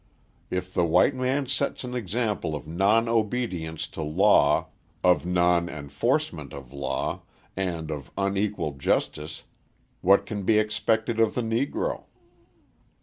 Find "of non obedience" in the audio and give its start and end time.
2.55-3.85